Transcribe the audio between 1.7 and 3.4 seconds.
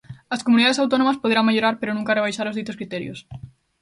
pero nunca rebaixar os ditos criterios.